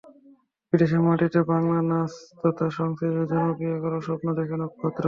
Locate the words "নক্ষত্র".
4.61-4.99